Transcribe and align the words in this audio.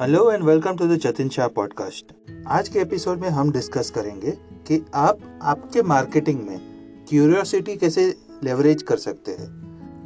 Hello 0.00 0.30
and 0.32 0.44
welcome 0.44 0.76
to 0.76 0.86
the 0.86 0.96
Jatin 0.96 1.28
Shah 1.28 1.48
podcast. 1.48 2.12
आज 2.46 2.68
के 2.68 2.78
episode 2.78 3.18
में 3.18 3.28
हम 3.28 3.52
डिस्कस 3.52 3.90
करेंगे 3.90 4.30
कि 4.68 4.86
आप 4.94 5.18
आपके 5.42 5.82
मार्केटिंग 5.82 6.40
में 6.40 6.60
क्यूरियोसिटी 7.08 7.76
कैसे 7.76 8.16
लेवरेज 8.44 8.82
कर 8.82 8.96
सकते 8.96 9.32
हैं। 9.32 9.48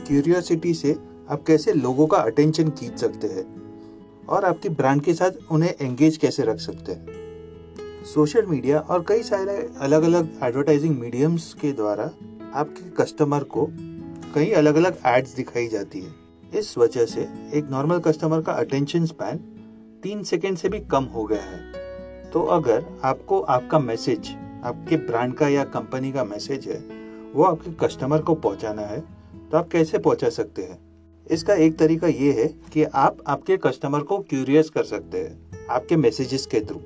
क्यूरियोसिटी 0.09 0.75
से 0.75 0.96
आप 1.30 1.45
कैसे 1.46 1.72
लोगों 1.72 2.07
का 2.07 2.17
अटेंशन 2.17 2.71
खींच 2.71 2.99
सकते 2.99 3.27
हैं 3.27 3.46
और 4.27 4.45
आपकी 4.45 4.68
ब्रांड 4.68 5.03
के 5.03 5.14
साथ 5.14 5.30
उन्हें 5.50 5.75
एंगेज 5.80 6.17
कैसे 6.17 6.43
रख 6.43 6.58
सकते 6.58 6.93
हैं। 6.93 7.07
सोशल 8.14 8.46
मीडिया 8.46 8.81
और 8.81 9.04
कई 9.08 9.22
सारे 9.22 9.71
अलग 9.79 10.03
अलग 10.03 10.39
एडवर्टाइजिंग 10.43 10.99
मीडियम्स 10.99 11.54
के 11.54 11.72
द्वारा 11.72 12.11
आपके 12.54 12.90
कस्टमर 12.90 13.45
को 13.45 13.68
कई 14.35 14.50
अलग 14.50 14.75
अलग 14.75 14.99
एड्स 15.07 15.35
दिखाई 15.35 15.68
जाती 15.68 16.00
है। 16.00 16.14
इस 16.58 16.79
वजह 16.79 17.07
से 17.07 17.29
एक 17.54 17.68
नॉर्मल 17.71 17.99
कस्टमर 17.99 18.40
का 18.40 18.53
अटेंशन 18.53 19.07
स्पैन 19.07 19.50
तीन 20.04 20.22
सेकेंड 20.22 20.57
से 20.57 20.68
भी 20.68 20.79
कम 20.81 21.04
हो 21.04 21.25
गया 21.25 21.43
है। 21.43 22.31
तो 22.31 22.43
अगर 22.53 22.85
आपको 23.04 23.40
आपका 23.40 23.79
मैसेज, 23.79 24.29
आपके 24.64 24.96
ब्रांड 24.96 25.35
का 25.35 25.49
या 25.49 25.63
कंपनी 25.67 26.11
का 26.13 26.25
मैसेज 26.25 26.67
है, 26.68 26.79
वो 27.35 27.44
आपके 27.44 27.71
कस्टमर 27.80 28.22
को 28.22 28.35
पहुंचाना 28.36 28.82
है 28.82 29.00
तो 29.50 29.58
आप 29.58 29.68
कैसे 29.68 29.99
पहुँचा 29.99 30.29
सकते 30.30 30.63
हैं? 30.63 30.79
इसका 31.27 31.54
एक 31.54 31.79
तरीका 31.79 32.06
ये 32.06 32.33
है 32.33 32.47
कि 32.72 32.84
आप 32.84 33.22
आपके 33.27 33.56
कस्टमर 33.56 34.00
को 34.00 34.19
क्यूरियस 34.20 34.70
कर 34.70 34.84
सकते 34.84 35.19
हैं, 35.19 35.67
आपके 35.70 35.97
मैसेजेस 35.97 36.47
के 36.47 36.61
थ्रू। 36.61 36.80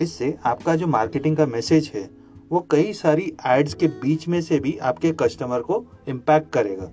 इससे 0.00 0.34
आपका 0.44 0.74
जो 0.76 0.86
मार्केटिंग 0.86 1.36
का 1.36 1.46
मैसेज 1.46 1.90
है, 1.94 2.08
वो 2.50 2.66
कई 2.70 2.92
सारी 2.92 3.32
एड्स 3.46 3.74
के 3.74 3.86
बीच 4.00 4.26
में 4.28 4.40
से 4.40 4.58
भी 4.58 4.76
आपके 4.82 5.12
कस्टमर 5.12 5.60
को 5.60 5.84
इम्पैक्ट 6.08 6.52
करेगा 6.52 6.90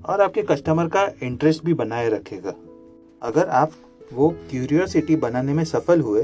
और 0.00 0.20
आपके 0.20 0.42
कस्टमर 0.44 0.88
का 0.88 1.06
इंटरेस्ट 1.22 1.64
भी 1.64 1.74
बनाए 1.74 2.08
रखेगा। 2.08 2.54
अगर 3.22 3.48
आप 3.48 3.72
वो 4.12 4.28
क्यूरियोसिटी 4.50 5.16
बनाने 5.16 5.54
में 5.54 5.64
सफल 5.64 6.00
हुए 6.00 6.22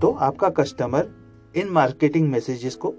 तो 0.00 0.10
आपका 0.20 0.48
कस्टमर 0.48 1.08
इन 1.54 1.68
मार्केटिंग 1.68 2.30
मैसेजेस 2.30 2.74
को 2.74 2.94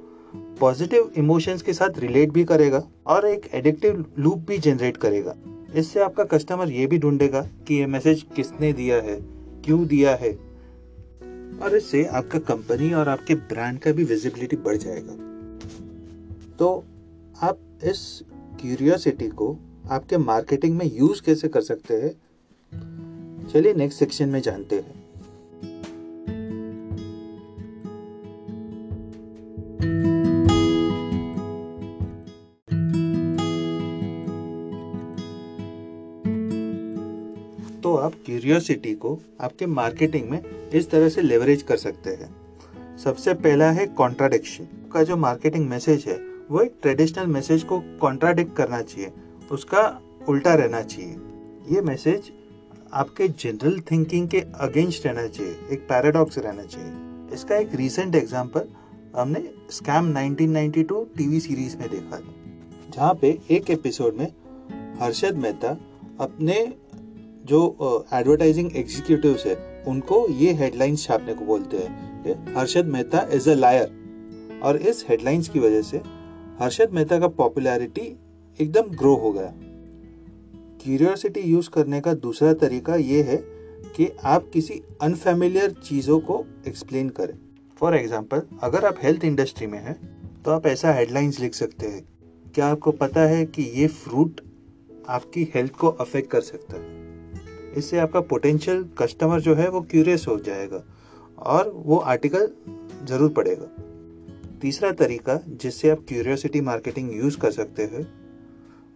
पॉजिटिव 0.60 1.12
इमोशंस 1.18 1.62
के 1.62 1.74
साथ 1.74 2.00
रिलेट 2.00 2.32
भी 2.32 2.44
करेगा 2.44 2.84
और 3.08 3.26
एक 3.28 3.50
एडिक्टिव 3.54 4.06
लूप 4.20 4.38
भी 4.38 4.58
जनरेट 4.58 4.98
करेगा। 4.98 5.36
इससे 5.76 6.00
आपका 6.00 6.24
कस्टमर 6.24 6.70
ये 6.70 6.86
भी 6.88 6.98
ढूंढेगा 6.98 7.42
कि 7.68 7.76
ये 7.76 7.86
मैसेज 7.86 8.26
किसने 8.36 8.72
दिया 8.74 9.02
है, 9.02 9.20
क्यों 9.66 9.86
दिया 9.88 10.16
है। 10.16 10.32
और 11.64 11.76
इससे 11.76 12.04
आपका 12.06 12.40
कंपनी 12.40 12.94
और 12.94 13.10
आपके 13.10 13.36
ब्रांड 13.36 13.80
का 13.80 13.92
भी 13.92 14.04
विजिबिलिटी 14.04 14.56
बढ़ 14.56 14.78
जाएगा। 14.78 15.14
तो 16.60 16.86
आप 17.42 17.60
इस 17.84 18.24
क्यूरियोसिटी 18.62 19.28
को 19.28 19.56
आपके 19.92 20.18
मार्केटिंग 20.18 20.78
में 20.78 20.90
यूज़ 20.94 21.22
कैसे 21.22 21.48
कर 21.48 21.62
सकते 21.62 21.94
हैं 21.94 22.14
चलिए 23.54 23.74
नेक्स्ट 23.74 24.00
सेक्शन 24.00 24.30
में 24.30 24.42
जानते 24.42 24.76
हैं। 24.76 25.00
तो 37.82 37.96
आप 37.96 38.14
क्यूरियोसिटी 38.26 38.94
को 38.94 39.18
आपके 39.42 39.66
मार्केटिंग 39.66 40.30
में 40.30 40.42
इस 40.74 40.90
तरह 40.92 41.10
से 41.10 41.22
लेवरेज 41.22 41.62
कर 41.62 41.78
सकते 41.78 42.10
हैं। 42.10 42.30
सबसे 42.98 43.34
पहला 43.34 43.72
है 43.72 43.88
कॉन्ट्राडिक्शन 43.88 44.68
का 44.94 45.04
जो 45.04 45.18
मार्केटिंग 45.18 45.70
मैसेज 45.70 46.06
है, 46.08 46.18
वो 46.52 46.62
एक 46.62 46.76
ट्रेडिशनल 46.82 47.28
मैसेज 47.28 47.64
को 47.64 47.80
कॉन्ट्राडिक्ट 48.02 48.56
करना 48.56 48.82
चाहिए, 48.82 49.12
उसका 49.52 50.02
उल्टा 50.30 50.54
रहना 50.54 50.82
चाहिए। 50.82 51.76
ये 51.76 51.82
मैसेज 51.82 52.32
आपके 52.94 53.28
जनरल 53.30 53.80
थिंकिंग 53.82 54.28
के 54.30 54.40
अगेंस्ट 54.62 55.06
रहना 55.06 55.28
चाहिए, 55.28 55.56
एक 55.72 55.88
पैराडॉक्स 55.90 56.38
रहना 56.38 56.64
चाहिए। 56.66 57.34
इसका 57.34 57.58
एक 57.58 57.76
रीसेंट 57.76 58.16
एग्ज़ाम्पल 58.16 58.68
हमने 59.16 59.44
स्कैम 59.72 60.12
1992 60.14 61.04
टीवी 61.18 61.40
सीरीज़ 61.40 61.78
में 61.78 61.90
देखा 61.90 62.18
था, 62.18 62.34
जहाँ 62.90 63.14
पे 63.22 63.38
एक 63.52 63.70
एपिसोड 63.70 64.18
में 64.18 64.28
हर्षद 65.02 65.38
मेहता 65.38 65.78
अपने 66.20 66.56
जो 67.46 68.08
एडवर्टाइजिंग 68.14 68.76
एग्जीक्यूटिव 68.78 69.38
है, 69.46 69.56
उनको 69.88 70.28
ये 70.30 70.52
हेडलाइंस 70.54 71.06
छापने 71.06 71.34
को 71.34 71.46
बोलते 71.46 71.78
हैं 71.78 72.24
कि 72.24 72.54
Harshad 72.54 72.86
Mehta 72.88 73.28
is 73.34 73.50
a 73.50 73.54
liar 73.56 74.60
और 74.64 74.78
इस 74.78 75.06
हेडलाइंस 75.10 75.50
की 75.50 75.60
वजह 75.60 75.82
से 75.82 76.02
हर्षद 76.60 76.92
मेहता 76.94 77.20
का 77.20 77.28
पॉपुलैरिटी 77.38 78.16
एकदम 78.60 78.96
ग्रो 78.98 79.16
हो 79.16 79.32
गया। 79.34 79.54
क्यूरियोसिटी 80.82 81.40
यूज़ 81.42 81.70
करने 81.70 82.00
का 82.02 82.14
दूसरा 82.16 82.54
तरीका 82.56 82.96
ये 82.96 83.22
है 83.24 83.36
कि 83.96 84.08
आप 84.26 84.50
किसी 84.54 84.82
अनफेमिलियर 85.02 85.72
चीज़ों 85.80 86.20
को 86.20 86.44
एक्सप्लेन 86.68 87.10
करें। 87.10 87.34
फॉर 87.82 87.96
एग्ज़ाम्पल 87.96 88.42
अगर 88.64 88.86
आप 88.86 89.00
हेल्थ 89.04 89.26
इंडस्ट्री 89.26 89.68
में 89.68 89.78
हैं 89.80 89.96
तो 90.46 90.52
आप 90.52 90.66
ऐसा 90.68 90.94
हेडलाइंस 90.94 91.40
लिख 91.40 91.54
सकते 91.54 91.88
हैं। 91.88 92.02
क्या 92.46 92.68
आपको 92.68 92.92
पता 92.94 93.22
है 93.22 93.46
कि 93.48 93.64
ये 93.76 93.88
फ्रूट 93.88 94.42
आपकी 95.10 95.48
हेल्थ 95.56 95.74
को 95.74 95.90
अफेक्ट 95.90 96.30
कर 96.32 96.42
सकता 96.42 96.76
है? 96.76 97.00
इससे 97.78 98.00
आपका 98.00 98.20
पोटेंशियल 98.22 98.84
कस्टमर 98.98 99.42
जो 99.42 99.56
है 99.56 99.70
वो 99.70 99.82
क्यूरियस 99.82 100.26
हो 100.28 100.38
जाएगा 100.40 100.84
और 101.52 101.72
वो 101.76 101.98
आर्टिकल 101.98 102.50
ज़रूर 103.04 103.30
पड़ेगा 103.32 103.68
तीसरा 104.62 104.92
तरीका 104.96 105.40
जिससे 105.48 105.90
आप 105.90 106.04
क्यूरियोसिटी 106.08 106.62
मार्केटिंग 106.62 107.14
यूज़ 107.16 107.38
कर 107.38 107.52
सकते 107.52 107.84
हैं 107.84 108.04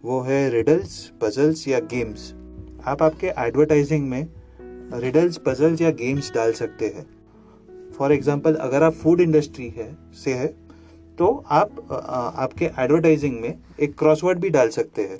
वो 0.06 0.20
है 0.20 0.48
रिडल्स 0.50 0.92
पजल्स 1.20 1.66
या 1.68 1.78
गेम्स 1.92 2.32
आप 2.86 3.02
आपके 3.02 3.26
एडवर्टाइजिंग 3.26 4.08
में 4.08 4.28
रिडल्स 4.94 5.38
पजल्स 5.38 5.80
या 5.80 5.90
गेम्स 5.90 6.30
डाल 6.34 6.52
सकते 6.52 6.86
हैं. 6.86 7.04
फॉर 7.98 8.12
एग्ज़ाम्पल 8.12 8.54
अगर 8.54 8.82
आप 8.82 8.92
फ़ूड 8.92 9.20
इंडस्ट्री 9.20 9.68
है 9.68 9.88
से 10.24 10.34
है 10.34 10.46
तो 11.18 11.44
आप 11.50 11.70
आ, 11.90 11.96
आपके 11.96 12.64
एडवर्टाइजिंग 12.64 13.40
में 13.40 13.58
एक 13.80 13.98
क्रॉसवर्ड 13.98 14.38
भी 14.38 14.50
डाल 14.50 14.68
सकते 14.68 15.02
हैं 15.02 15.18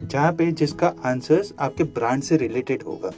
जहाँ 0.00 0.32
पे 0.32 0.52
जिसका 0.52 0.94
आंसर्स 1.04 1.54
आपके 1.60 1.84
ब्रांड 1.84 2.22
से 2.22 2.36
रिलेटेड 2.36 2.82
होगा. 2.82 3.12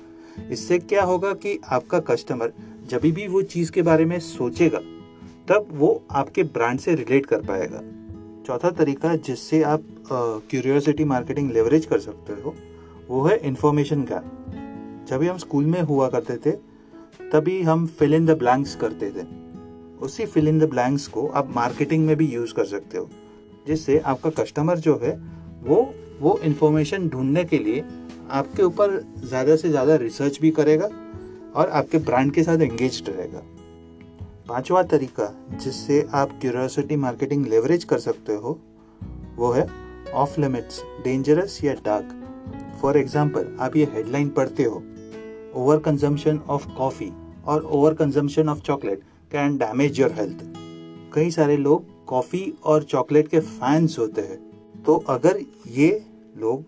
इससे 0.51 0.79
क्या 0.79 1.03
होगा 1.03 1.35
कि 1.35 1.59
आपका 1.67 2.01
कस्टमर 2.01 2.53
जब 2.91 3.11
भी 3.11 3.29
वो 3.29 3.43
चीज़ 3.43 3.73
के 3.73 3.83
बारे 3.83 4.05
में 4.05 4.19
सोचेगा 4.21 4.81
तब 5.49 5.69
वो 5.73 6.03
आपके 6.11 6.43
ब्रांड 6.43 6.81
से 6.81 6.95
रिलेट 6.95 7.27
कर 7.27 7.43
पाएगा. 7.43 7.83
चौथा 8.49 8.69
तरीका 8.71 9.15
जिससे 9.19 9.63
आप 9.65 9.83
क्यूरियोसिटी 10.11 11.05
मार्केटिंग 11.05 11.51
लेवरेज 11.53 11.87
कर 11.87 11.99
सकते 12.01 12.33
हो, 12.35 12.55
वो 13.09 13.23
है 13.25 13.37
इन्फॉर्मेशन 13.47 14.03
गैप 14.05 15.07
जब 15.09 15.19
भी 15.19 15.27
हम 15.29 15.39
स्कूल 15.39 15.65
में 15.65 15.81
हुआ 15.83 16.09
करते 16.09 16.37
थे, 16.37 16.53
तभी 17.31 17.61
हम 17.63 17.87
फिल 17.99 18.15
इन 18.15 18.27
द 18.27 18.37
ब्लैंक्स 18.39 18.75
करते 18.77 19.11
थे। 19.11 19.27
उसी 20.01 20.27
फिल 20.27 20.49
इन 20.49 20.59
द 20.59 20.69
ब्लैंक्स 20.71 21.07
को 21.09 21.27
आप 21.31 21.53
मार्केटिंग 21.57 22.07
में 22.07 22.15
भी 22.17 22.27
यूज़ 22.27 22.55
कर 22.55 22.65
सकते 22.67 22.99
हो, 22.99 23.09
जिससे 23.67 23.99
आपका 24.01 24.31
कस्टमर 24.43 24.79
जो 24.79 24.99
है, 25.03 25.15
वो 25.63 25.95
वो 26.21 26.39
इन्फॉर्मेशन 26.45 27.09
ढूँढने 27.09 27.45
के 27.45 27.59
लिए 27.59 27.85
आपके 28.33 28.63
ऊपर 28.63 28.99
ज़्यादा 29.19 29.57
से 29.57 29.69
ज़्यादा 29.71 29.97
रिसर्च 29.99 30.41
भी 30.41 30.51
करेगा 30.53 30.89
और 31.55 31.69
आपके 31.71 31.99
ब्रांड 32.01 32.33
के 32.33 32.43
साथ 32.43 32.61
एंगेज 32.61 33.03
रहेगा। 33.09 33.43
पांचवा 34.49 34.83
तरीका 34.83 35.25
जिससे 35.63 36.01
आप 36.15 36.31
क्यूरियोसिटी 36.41 36.97
मार्केटिंग 36.97 37.45
लेवरेज 37.47 37.83
कर 37.85 37.99
सकते 37.99 38.35
हो, 38.35 38.59
वो 39.37 39.51
है 39.53 39.67
ऑफ़ 40.15 40.41
लिमिट्स 40.41 40.81
डेंजरस 41.05 41.59
या 41.65 41.75
डार्क 41.87 42.15
फॉर 42.81 42.97
एग्ज़ाम्पल 42.97 43.57
आप 43.61 43.77
ये 43.77 43.85
हेडलाइन 43.95 44.29
पढ़ते 44.29 44.63
हो 44.63 44.83
ओवर 45.55 45.79
कंजम्पशन 45.79 46.39
ऑफ़ 46.49 46.67
कॉफ़ी 46.77 47.11
और 47.47 47.65
over 47.65 47.95
consumption 47.95 48.49
of 48.49 48.61
chocolate 48.61 49.03
can 49.33 49.59
damage 49.59 50.01
your 50.01 50.13
health 50.13 50.43
कई 51.15 51.31
सारे 51.31 51.57
लोग 51.57 51.85
कॉफ़ी 52.07 52.43
और 52.65 52.83
चॉकलेट 52.85 53.29
के 53.29 53.41
फैंस 53.41 53.99
होते 53.99 54.23
हैं 54.23 54.83
तो 54.83 54.97
अगर 55.09 55.41
ये 55.77 55.91
लोग 56.39 56.65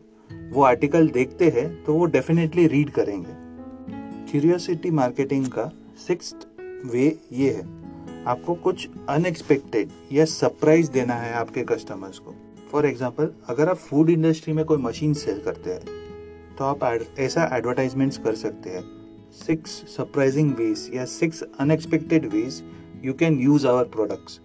वो 0.52 0.62
आर्टिकल 0.64 1.08
देखते 1.08 1.48
हैं 1.56 1.68
तो 1.84 1.94
वो 1.94 2.04
डेफिनेटली 2.06 2.66
रीड 2.66 2.90
करेंगे। 2.90 3.32
क्यूरियोसिटी 4.30 4.90
मार्केटिंग 4.90 5.46
का 5.48 5.70
सिक्स 6.06 6.34
वे 6.84 7.06
ये 7.32 7.50
है। 7.50 7.79
आपको 8.30 8.54
कुछ 8.64 8.88
अनएक्सपेक्टेड 9.08 9.90
या 10.12 10.24
सरप्राइज़ 10.26 10.90
देना 10.92 11.14
है 11.14 11.32
आपके 11.34 11.62
कस्टमर्स 11.64 12.18
को। 12.18 12.34
फॉर 12.72 12.86
एग्ज़ाम्पल 12.86 13.30
अगर 13.48 13.68
आप 13.68 13.76
फ़ूड 13.78 14.10
इंडस्ट्री 14.10 14.52
में 14.52 14.64
कोई 14.64 14.78
मशीन 14.78 15.14
सेल 15.14 15.40
करते 15.44 15.70
हैं 15.70 15.98
तो 16.58 16.64
आप 16.64 16.84
ऐसा 17.18 17.48
एडवर्टाइजमेंट्स 17.52 18.18
कर 18.18 18.34
सकते 18.34 18.70
हैं। 18.70 18.82
सिक्स 19.36 19.70
सरप्राइजिंग 19.88 20.52
वेज 20.54 20.90
या 20.94 21.04
six 21.06 21.42
unexpected 21.60 22.26
ways 22.26 22.62
you 23.04 23.12
can 23.14 23.38
use 23.40 23.66
our 23.66 23.84
products 23.88 24.40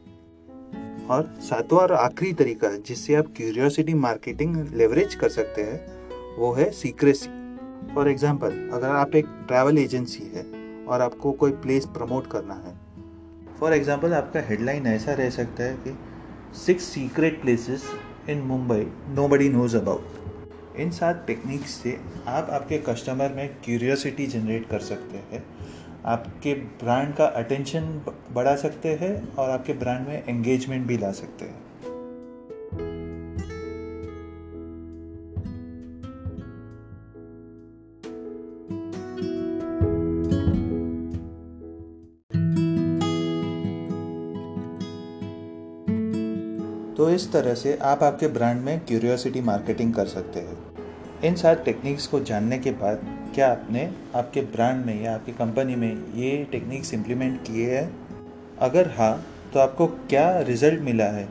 और 1.09 1.33
सातवां 1.41 1.81
और 1.81 1.91
आखिरी 1.93 2.31
तरीका 2.33 2.69
जिससे 2.77 3.15
आप 3.15 3.33
क्यूरियोसिटी 3.37 3.93
मार्केटिंग 3.95 4.55
लेवरेज 4.73 5.15
कर 5.15 5.29
सकते 5.29 5.61
हैं, 5.61 5.79
वो 6.37 6.51
है 6.53 6.69
सीक्रेसी 6.73 7.29
फॉर 7.93 8.09
एग्ज़ाम्पल 8.09 8.69
अगर 8.73 8.87
आप 8.87 9.15
एक 9.15 9.25
ट्रैवल 9.47 9.77
एजेंसी 9.77 10.23
है 10.33 10.45
और 10.85 11.01
आपको 11.01 11.31
कोई 11.33 11.51
प्लेस 11.61 11.85
प्रमोट 11.87 12.27
करना 12.27 12.53
है 12.55 12.73
फॉर 13.59 13.73
एग्ज़ाम्पल 13.73 14.13
आपका 14.13 14.39
हेडलाइन 14.47 14.87
ऐसा 14.87 15.13
रह 15.13 15.29
सकता 15.29 15.63
है 15.63 15.75
कि 15.83 15.97
six 16.55 16.83
secret 16.83 17.41
places 17.41 17.83
in 18.29 18.41
Mumbai 18.41 18.87
nobody 19.27 19.49
knows 19.49 19.77
about 19.77 20.79
इन 20.79 20.89
सात 20.91 21.23
टेक्निक्स 21.27 21.73
से 21.73 21.97
आप 22.27 22.49
आपके 22.49 22.77
कस्टमर 22.77 23.33
में 23.33 23.47
क्यूरियोसिटी 23.65 24.25
जनरेट 24.27 24.67
कर 24.69 24.79
सकते 24.79 25.17
हैं। 25.31 25.43
आपके 26.05 26.53
ब्रांड 26.83 27.13
का 27.15 27.25
अटेंशन 27.25 28.01
बढ़ा 28.33 28.55
सकते 28.55 28.93
हैं 29.01 29.13
और 29.35 29.49
आपके 29.49 29.73
ब्रांड 29.73 30.07
में 30.07 30.23
एंगेजमेंट 30.27 30.85
भी 30.87 30.97
ला 30.97 31.11
सकते 31.11 31.45
हैं। 31.45 31.64
तो 47.05 47.09
इस 47.09 47.31
तरह 47.31 47.53
से 47.53 47.75
आप 47.77 48.03
आपके 48.03 48.27
ब्रांड 48.27 48.61
में 48.61 48.79
क्यूरियोसिटी 48.79 49.41
मार्केटिंग 49.41 49.93
कर 49.93 50.05
सकते 50.05 50.39
हैं। 50.39 50.57
इन 51.23 51.35
सात 51.35 51.63
टेक्निक्स 51.65 52.07
को 52.07 52.19
जानने 52.19 52.57
के 52.59 52.71
बाद 52.71 53.01
क्या 53.35 53.51
आपने 53.51 53.83
आपके 54.15 54.41
ब्रांड 54.41 54.85
में 54.85 55.03
या 55.03 55.13
आपकी 55.15 55.31
कंपनी 55.31 55.75
में 55.75 56.13
ये 56.15 56.43
टेक्निक्स 56.51 56.93
इम्प्लीमेंट 56.93 57.41
किए 57.41 57.77
हैं? 57.77 57.91
अगर 58.59 58.89
हाँ 58.97 59.25
तो 59.53 59.59
आपको 59.59 59.87
क्या 59.87 60.39
रिज़ल्ट 60.39 60.81
मिला 60.81 61.05
है? 61.05 61.27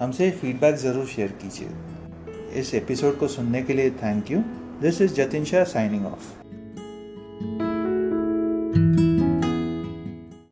हमसे 0.00 0.30
फीडबैक 0.30 0.76
ज़रूर 0.76 1.06
शेयर 1.06 1.32
कीजिए। 1.42 2.60
इस 2.60 2.74
एपिसोड 2.74 3.18
को 3.18 3.28
सुनने 3.28 3.62
के 3.62 3.74
लिए 3.74 3.90
thank 3.90 4.30
you 4.30 4.38
this 4.82 5.00
is 5.00 5.14
Jatin 5.14 5.44
Shah 5.44 5.64
signing 5.64 6.06
off 6.06 6.41